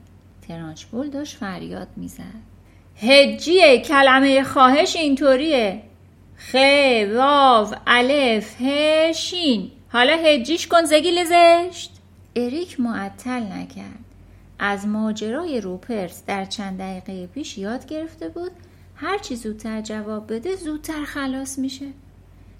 ترانچبول 0.49 1.11
داشت 1.11 1.37
فریاد 1.37 1.89
می‌زد. 1.97 2.51
هجیه 2.97 3.79
کلمه 3.79 4.43
خواهش 4.43 4.97
اینطوریه. 4.97 5.83
خ 6.37 6.55
واو 7.15 7.75
الف 7.87 8.61
ه 8.61 9.13
شین. 9.13 9.71
حالا 9.89 10.17
هجیش 10.17 10.67
کن 10.67 10.85
زگیل 10.85 11.25
زشت 11.25 11.91
اریک 12.37 12.81
معطل 12.81 13.43
نکرد. 13.43 14.00
از 14.63 14.87
ماجرای 14.87 15.61
روپرس 15.61 16.23
در 16.27 16.45
چند 16.45 16.79
دقیقه 16.79 17.27
پیش 17.27 17.59
یاد 17.59 17.87
گرفته 17.87 18.29
بود 18.29 18.51
هرچی 18.95 19.37
زودتر 19.37 19.81
جواب 19.81 20.33
بده 20.33 20.57
زودتر 20.57 21.05
خلاص 21.05 21.59
میشه. 21.59 21.87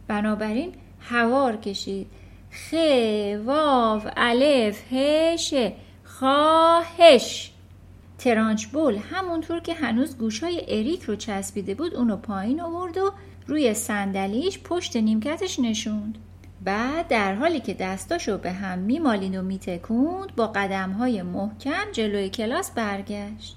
بنابراین 0.09 0.73
هوار 1.01 1.57
کشید. 1.57 2.07
خ 2.51 2.75
واو 3.45 4.03
الف 4.17 4.93
هش. 4.93 5.55
خواهش 6.05 7.51
ترانچ 8.19 8.67
بول 8.67 8.97
همونطور 8.97 9.61
که 9.61 9.75
هنوز 9.75 10.19
گوشای 10.19 10.65
اریک 10.69 11.03
رو 11.03 11.17
چسبیده 11.17 11.75
بود 11.75 11.95
اونو 11.95 12.17
پایین 12.17 12.61
آورد 12.61 12.99
و 12.99 13.13
روی 13.47 13.75
صندلیش 13.75 14.59
پشت 14.59 14.97
نیمکتش 14.97 15.59
نشوند. 15.59 16.19
بعد 16.65 17.09
در 17.09 17.35
حالی 17.35 17.61
که 17.61 17.75
دستاشو 17.75 18.39
به 18.39 18.53
هم 18.53 18.79
میمالید 18.79 19.37
و 19.37 19.43
میتکوند 19.43 20.37
با 20.37 20.47
قدمهای 20.47 21.23
محکم 21.23 21.93
جلوی 21.93 22.29
کلاس 22.29 22.71
برگشت. 22.71 23.57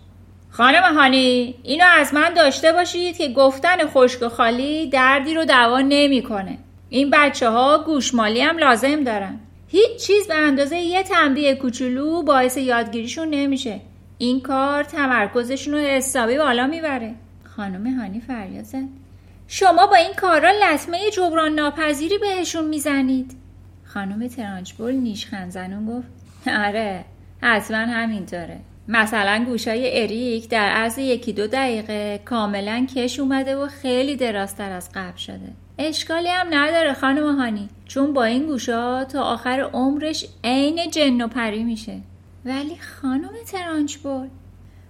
خانم 0.50 0.96
هانی 0.96 1.56
اینو 1.64 1.86
از 2.00 2.14
من 2.14 2.34
داشته 2.34 2.72
باشید 2.72 3.18
که 3.18 3.30
گفتن 3.30 3.88
خشک 3.88 4.22
و 4.22 4.30
خالی 4.30 4.90
دردی 4.90 5.34
رو 5.34 5.46
دوا 5.46 5.82
نمی‌کنه. 5.82 6.58
این 6.90 7.10
بچه 7.14 7.50
ها 7.50 7.84
گوشمالی 7.86 8.42
هم 8.42 8.58
لازم 8.58 9.04
دارن. 9.04 9.40
هیچ 9.68 10.08
چیز 10.08 10.28
به 10.28 10.36
اندازه 10.36 10.78
یه 10.78 11.04
تنبیه 11.04 11.56
کوچولو 11.56 12.24
باعث 12.24 12.58
یادگیریشون 12.58 13.30
نمیشه. 13.30 13.82
این 14.18 14.42
کار 14.42 14.84
تمرکزشون 14.84 15.74
رو 15.74 15.80
حسابی 15.80 16.38
بالا 16.38 16.68
می‌بره. 16.68 17.16
خانم 17.44 18.00
هانی 18.00 18.20
فریاد 18.20 18.64
زد. 18.64 19.03
شما 19.48 19.88
با 19.88 19.96
این 19.96 20.14
کارا 20.14 20.52
لطمه 20.52 21.12
جبران 21.12 21.52
ناپذیری 21.52 22.18
بهشون 22.18 22.66
می‌زنید. 22.66 23.38
خانم 23.86 24.28
ترانچبول 24.28 24.94
نیشخند 24.94 25.52
زنون 25.52 25.86
گفت 25.86 26.08
آره 26.48 27.06
حتما 27.42 27.78
همینطوره. 27.78 28.60
مثلا 28.88 29.46
گوشای 29.48 30.04
اریک 30.04 30.50
در 30.50 30.70
عرض 30.70 30.98
یکی 30.98 31.34
دو 31.34 31.48
دقیقه 31.48 32.22
کاملا 32.26 32.88
کش 32.96 33.20
اومده 33.20 33.56
و 33.56 33.68
خیلی 33.68 34.16
درازتر 34.16 34.72
از 34.72 34.90
قبل 34.96 35.18
شده. 35.18 35.54
اشکالی 35.78 36.30
هم 36.30 36.48
نداره 36.52 36.94
خانم 36.94 37.36
هانی 37.36 37.70
چون 37.86 38.14
با 38.14 38.24
این 38.24 38.46
گوشا 38.46 39.04
تا 39.06 39.24
آخر 39.24 39.70
عمرش 39.74 40.26
عین 40.44 40.90
جن 40.92 41.22
و 41.22 41.28
پری 41.28 41.64
میشه. 41.64 42.00
ولی 42.46 42.78
خانم 43.02 43.32
ترانچبول 43.52 44.28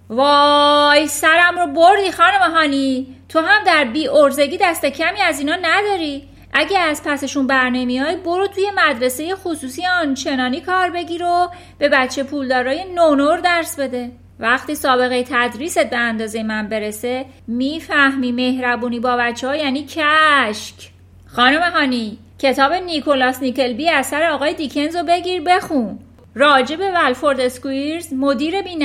وای 0.08 1.06
سرم 1.06 1.58
رو 1.58 1.66
بردی 1.66 2.12
خانم 2.12 2.54
هانی. 2.54 3.06
تو 3.28 3.40
هم 3.40 3.64
در 3.64 3.84
بی 3.84 4.08
ارزگی 4.08 4.58
دست 4.60 4.86
کمی 4.86 5.20
از 5.20 5.38
اینا 5.38 5.56
نداری. 5.62 6.28
اگه 6.52 6.78
از 6.78 7.02
پسشون 7.04 7.46
بر 7.46 7.70
نمیای 7.70 8.16
برو 8.16 8.46
توی 8.46 8.70
مدرسه 8.76 9.34
خصوصی 9.34 9.86
آنچنانی 9.86 10.60
کار 10.60 10.90
بگیر 10.90 11.24
و 11.24 11.50
به 11.78 11.88
بچه 11.88 12.22
پولدارای 12.22 12.84
نونور 12.94 13.38
درس 13.38 13.80
بده. 13.80 14.12
وقتی 14.38 14.74
سابقه 14.74 15.24
تدریست 15.30 15.90
به 15.90 15.96
اندازه 15.96 16.42
من 16.42 16.68
برسه 16.68 17.26
می‌فهمی 17.46 18.32
مهربونی 18.32 19.00
با 19.00 19.16
بچه 19.16 19.46
ها 19.46 19.56
یعنی 19.56 19.84
کشک. 19.84 20.90
خانم 21.26 21.60
هانی 21.60 22.18
کتاب 22.38 22.72
نیکولاس 22.72 23.42
نیکلبی 23.42 23.90
اثر 23.90 24.30
آقای 24.30 24.54
دیکنز 24.54 24.96
رو 24.96 25.02
بگیر 25.02 25.42
بخون. 25.42 25.98
راجب 26.36 26.80
ولفورد 26.80 27.40
اسکویرز 27.40 28.12
مدیر 28.12 28.62
بی 28.62 28.76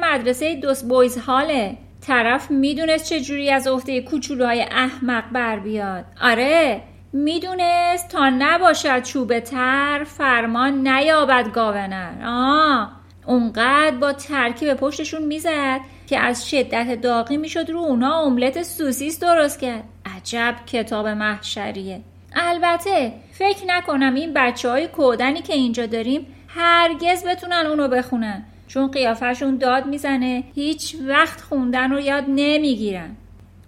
مدرسه 0.00 0.54
دوست 0.54 0.88
بویز 0.88 1.18
هاله. 1.18 1.76
طرف 2.06 2.50
می‌دونست 2.50 3.10
چجوری 3.10 3.50
از 3.50 3.66
افته 3.66 4.00
کوچولوهای 4.00 4.62
احمق 4.62 5.24
بر 5.32 5.58
بیاد. 5.58 6.04
آره 6.22 6.80
می‌دونست 7.12 8.08
تا 8.08 8.28
نباشد 8.28 9.02
چوبه 9.02 9.40
تر 9.40 10.04
فرمان 10.04 10.88
نیابد 10.88 11.52
گاونر. 11.52 12.12
آه 12.26 12.92
اونقدر 13.26 13.96
با 13.96 14.12
ترکیب 14.12 14.74
پشتشون 14.74 15.22
می‌زد 15.22 15.80
که 16.06 16.18
از 16.18 16.50
شدت 16.50 17.00
داغی 17.00 17.36
می‌شد 17.36 17.70
رو 17.70 17.78
اونا 17.78 18.20
املت 18.20 18.62
سوسیس 18.62 19.20
درست 19.20 19.60
کرد. 19.60 19.84
عجب 20.16 20.54
کتاب 20.66 21.06
محشریه. 21.06 22.00
البته 22.36 23.12
فکر 23.32 23.64
نکنم 23.66 24.14
این 24.14 24.32
بچه 24.34 24.68
های 24.68 24.88
کودنی 24.88 25.42
که 25.42 25.52
اینجا 25.54 25.86
داریم 25.86 26.26
هرگز 26.58 27.24
بتونن 27.24 27.66
اونو 27.66 27.88
بخونن. 27.88 28.44
چون 28.66 28.90
قیافشون 28.90 29.56
داد 29.56 29.86
می‌زنه 29.86 30.44
هیچ 30.54 30.96
وقت 31.06 31.40
خوندن 31.40 31.90
رو 31.90 32.00
یاد 32.00 32.24
نمی‌گیرن. 32.28 33.16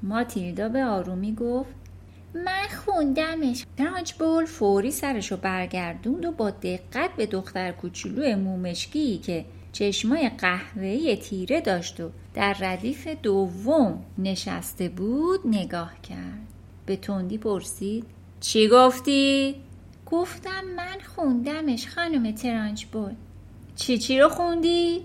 ماتیلدا 0.03 0.69
به 0.69 0.85
آرومی 0.85 1.35
گفت 1.35 1.75
من 2.35 2.85
خوندمش. 2.85 3.65
ترانچ 3.79 4.13
بول 4.13 4.45
فوری 4.45 4.91
سرشو 4.91 5.37
برگردوند 5.37 6.25
و 6.25 6.33
با 6.33 6.51
دقت 6.51 7.11
به 7.17 7.27
دختر 7.27 7.73
کوچولو 7.73 8.37
مومشکی 8.37 9.19
که 9.19 9.45
چشمای 9.73 10.31
قهوه‌ای 10.39 11.17
تیره 11.17 11.61
داشت 11.61 12.01
و 12.01 12.11
در 12.35 12.57
ردیف 12.61 13.09
دوم 13.09 14.05
نشسته 14.19 14.89
بود 14.89 15.41
نگاه 15.45 15.93
کرد. 16.03 16.47
به 16.87 16.97
تندی 16.97 17.39
پرسید 17.39 18.05
چی 18.41 18.69
گفتی؟ 18.69 19.55
گفتم 20.11 20.65
من 20.77 20.97
خوندمش 21.17 21.89
خانم 21.89 22.33
ترانچ 22.35 22.85
بول 22.85 23.13
چی 23.77 23.99
چی 23.99 24.21
رو 24.21 24.29
خوندی؟ 24.29 25.03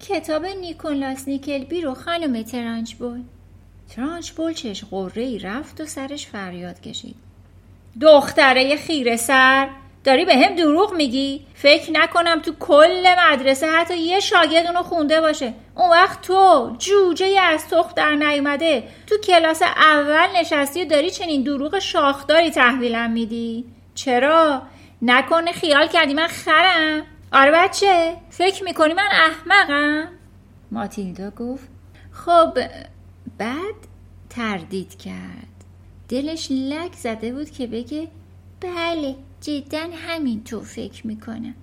کتاب 0.00 0.46
نیکولاس 0.46 1.28
نیکلبی 1.28 1.80
رو 1.80 1.94
خانم 1.94 2.42
ترانچ 2.42 2.94
بول 2.94 3.22
ترانچ 3.96 4.30
بول 4.30 4.52
چشم 4.52 4.84
غره‌ای 5.16 5.38
رفت 5.38 5.80
و 5.80 5.86
سرش 5.86 6.26
فریاد 6.26 6.80
کشید 6.80 7.16
دختره 8.00 8.76
خیره 8.76 9.16
سر 9.16 9.68
داری 10.04 10.24
بهم 10.24 10.54
دروغ 10.54 10.94
میگی؟ 10.94 11.46
فکر 11.54 11.90
نکنم 11.92 12.40
تو 12.40 12.52
کل 12.60 13.06
مدرسه 13.30 13.66
حتی 13.66 13.98
یه 13.98 14.20
شاگرد 14.20 14.66
اونو 14.66 14.82
خونده 14.82 15.20
باشه 15.20 15.54
اون 15.74 15.90
وقت 15.90 16.22
تو 16.22 16.70
جوجه 16.78 17.40
از 17.40 17.68
تخت 17.68 17.96
در 17.96 18.14
نیومده 18.14 18.82
تو 19.06 19.16
کلاس 19.18 19.62
اول 19.62 20.40
نشستی 20.40 20.82
و 20.82 20.84
داری 20.84 21.10
چنین 21.10 21.42
دروغ 21.42 21.78
شاخداری 21.78 22.50
تحویلم 22.50 23.10
میدی؟ 23.10 23.64
چرا؟ 23.94 24.62
نکنه 25.02 25.52
خیال 25.52 25.86
کردی 25.86 26.14
من 26.14 26.26
خرم؟ 26.26 27.02
آره 27.32 27.50
بچه 27.54 28.16
فکر 28.30 28.64
می‌کنی 28.64 28.94
من 28.94 29.08
احمقم؟ 29.12 30.08
ماتیلدا 30.70 31.30
گفت 31.30 31.68
خب 32.12 32.58
بعد 33.38 33.74
تردید 34.30 34.98
کرد 34.98 35.54
دلش 36.08 36.48
لک 36.50 36.92
زده 36.92 37.32
بود 37.32 37.50
که 37.50 37.66
بگه 37.66 38.08
بله 38.60 39.16
جدا 39.40 39.86
همین 40.08 40.44
تو 40.44 40.60
فکر 40.60 41.06
می‌کنم 41.06 41.54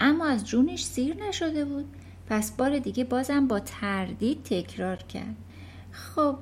اما 0.00 0.26
از 0.26 0.46
جونش 0.46 0.84
سیر 0.84 1.16
نشده 1.28 1.64
بود 1.64 1.84
پس 2.28 2.52
بار 2.52 2.78
دیگه 2.78 3.04
بازم 3.04 3.46
با 3.46 3.60
تردید 3.60 4.42
تکرار 4.42 4.96
کرد 4.96 5.36
خب 5.92 6.36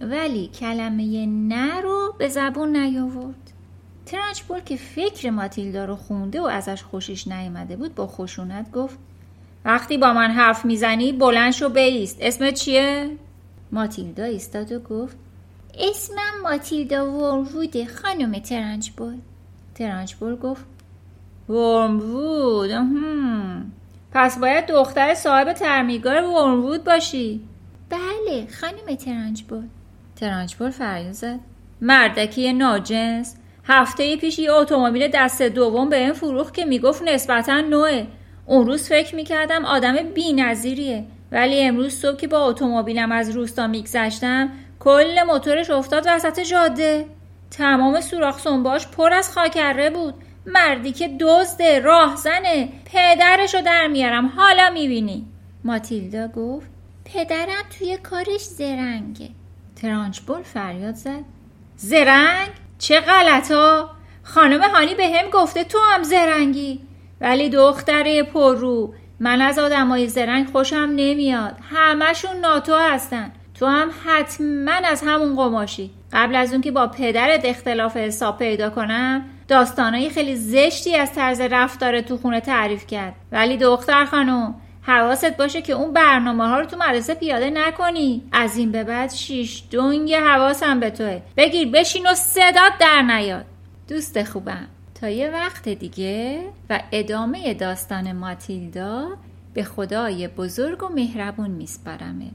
ولی 0.00 0.48
کلمه 0.48 1.26
نه 1.26 1.80
رو 1.80 2.14
به 2.18 2.28
زبون 2.28 2.76
نیاورد 2.76 3.52
ترانچبول 4.06 4.60
که 4.60 4.76
فکر 4.76 5.30
ماتیلدا 5.30 5.84
رو 5.84 5.96
خونده 5.96 6.40
و 6.40 6.44
ازش 6.44 6.82
خوشش 6.82 7.28
نیامده 7.28 7.76
بود 7.76 7.94
با 7.94 8.06
خشونت 8.06 8.70
گفت 8.72 8.98
وقتی 9.64 9.98
با 9.98 10.12
من 10.12 10.30
حرف 10.30 10.64
می‌زنی 10.64 11.12
بلند 11.12 11.52
شو 11.52 11.68
بیست. 11.68 12.18
اسمت 12.20 12.54
چیه؟ 12.54 13.10
ماتیلدا 13.72 14.24
ایستاد 14.24 14.72
و 14.72 14.78
گفت 14.78 15.16
اسمم 15.78 16.42
ماتیلدا 16.42 17.10
ورموود 17.12 17.84
خانم 17.84 18.38
ترانچبول 18.38 19.18
ترانچبول 19.74 20.36
گفت 20.36 20.64
ورموود 21.48 22.70
پس 24.12 24.38
باید 24.38 24.66
دختر 24.66 25.14
صاحب 25.14 25.52
ترمیگار 25.52 26.22
ورموود 26.22 26.84
باشی. 26.84 27.40
بله 27.90 28.46
خانم 28.60 28.96
ترانچبول 28.96 29.64
ترانچبول 30.16 30.70
فریاد 30.70 31.12
زد 31.12 31.40
مردکی 31.80 32.52
ناجنس. 32.52 33.36
هفته 33.64 34.16
پیش 34.16 34.38
یه 34.38 34.52
اتومبیل 34.52 35.08
دست 35.14 35.42
دوم 35.42 35.88
به 35.88 35.96
این 35.96 36.12
فروخت 36.12 36.54
که 36.54 36.64
می‌گفت 36.64 37.02
نسبتا 37.02 37.60
نوعه. 37.60 38.06
اون 38.46 38.66
روز 38.66 38.88
فکر 38.88 39.14
می‌کردم 39.14 39.64
آدم 39.64 39.96
بی 40.14 40.32
نظیریه 40.32 41.04
ولی 41.32 41.62
امروز 41.62 41.94
صبح 41.94 42.16
که 42.16 42.26
با 42.26 42.44
اتومبیلم 42.44 43.12
از 43.12 43.30
روستا 43.30 43.66
میگذشتم 43.66 44.48
کل 44.80 45.22
موتورش 45.22 45.70
افتاد 45.70 46.04
وسط 46.08 46.40
جاده. 46.40 47.06
تمام 47.50 48.00
سوراخ 48.00 48.38
سنباش 48.38 48.88
پر 48.88 49.12
از 49.12 49.32
خاکره 49.32 49.90
بود. 49.90 50.14
مردی 50.46 50.92
که 50.92 51.16
دزده 51.20 51.80
راهزنه. 51.80 52.68
پدرشو 52.84 53.60
در 53.60 53.86
میارم. 53.86 54.26
حالا 54.26 54.70
می‌بینی. 54.70 55.26
ماتیلدا 55.64 56.28
گفت 56.28 56.70
پدرم 57.04 57.64
توی 57.78 57.96
کارش 57.96 58.40
زرنگه. 58.40 59.28
ترانچبول 59.82 60.42
فریاد 60.42 60.94
زد. 60.94 61.24
زرنگ؟ 61.76 62.48
چه 62.80 63.00
غلطا؟ 63.00 63.90
خانم 64.22 64.60
هانی 64.60 64.94
به 64.94 65.06
هم 65.08 65.30
گفته 65.30 65.64
تو 65.64 65.78
هم 65.92 66.02
زرنگی. 66.02 66.80
ولی 67.20 67.48
دختره 67.48 68.22
پررو 68.22 68.94
من 69.20 69.42
از 69.42 69.58
آدمای 69.58 70.08
زرنگ 70.08 70.48
خوشم 70.52 70.90
نمیاد. 70.96 71.56
همشون 71.74 72.36
ناتو 72.36 72.74
هستن. 72.74 73.32
تو 73.54 73.66
هم 73.66 73.90
حتما 74.04 74.72
از 74.72 75.02
همون 75.06 75.36
قماشی. 75.36 75.90
قبل 76.12 76.36
از 76.36 76.52
اون 76.52 76.60
که 76.60 76.70
با 76.70 76.86
پدرت 76.86 77.44
اختلاف 77.44 77.96
حساب 77.96 78.38
پیدا 78.38 78.70
کنم 78.70 79.24
داستانایی 79.48 80.10
خیلی 80.10 80.36
زشتی 80.36 80.96
از 80.96 81.14
طرز 81.14 81.40
رفتار 81.40 82.00
تو 82.00 82.16
خونه 82.16 82.40
تعریف 82.40 82.86
کرد. 82.86 83.14
ولی 83.32 83.56
دختر 83.56 84.04
خانم 84.04 84.54
حواست 84.82 85.36
باشه 85.36 85.62
که 85.62 85.72
اون 85.72 85.92
برنامه 85.92 86.48
ها 86.48 86.60
رو 86.60 86.66
تو 86.66 86.76
مدرسه 86.76 87.14
پیاده 87.14 87.50
نکنی. 87.50 88.22
از 88.32 88.56
این 88.56 88.72
به 88.72 88.84
بعد 88.84 89.10
شیش 89.10 89.62
دنگ 89.70 90.12
حواسم 90.14 90.80
به 90.80 90.90
توه. 90.90 91.22
بگیر 91.36 91.70
بشین 91.70 92.06
و 92.06 92.14
صدات 92.14 92.72
در 92.80 93.02
نیاد. 93.02 93.44
دوست 93.88 94.22
خوبم 94.22 94.66
تا 95.00 95.08
یه 95.08 95.30
وقت 95.30 95.68
دیگه 95.68 96.42
و 96.70 96.80
ادامه 96.92 97.54
داستان 97.54 98.12
ماتیلدا 98.12 99.08
به 99.54 99.64
خدای 99.64 100.28
بزرگ 100.28 100.82
و 100.82 100.88
مهربون 100.88 101.50
میسپارمت. 101.50 102.32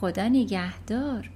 خدا 0.00 0.28
نگهدار. 0.28 1.30